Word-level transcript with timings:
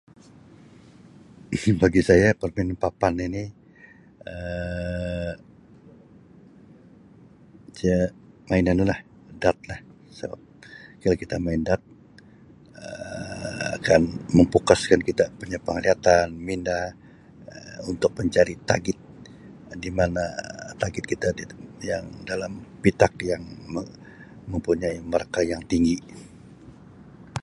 Bagi 1.81 2.01
saya 2.09 2.27
permainan 2.41 2.77
papan 2.83 3.15
ini 3.27 3.43
Um 4.33 5.33
saya 7.77 8.01
main 8.49 8.65
anu 8.71 8.83
lah 8.91 8.99
dart 9.41 9.59
lah 9.69 9.79
so 10.17 10.25
kalau 11.01 11.15
kita 11.23 11.35
main 11.45 11.61
dart 11.67 11.83
Um 12.83 13.69
akan 13.77 14.01
memfokuskan 14.37 14.99
kita 15.09 15.23
punya 15.39 15.59
penglihatan, 15.67 16.25
minda, 16.47 16.79
Um 17.53 17.81
untuk 17.91 18.11
mencari 18.17 18.55
taget 18.69 18.97
di 19.85 19.89
mana 19.99 20.23
taget 20.81 21.05
kita 21.11 21.27
di 21.37 21.43
Um 21.53 21.59
yang 21.91 22.05
dalam 22.29 22.51
pitak 22.83 23.13
yang 23.31 23.43
me-mempunyai 23.73 24.97
markah 25.11 25.43
yang 25.51 25.61
tinggi. 25.71 25.97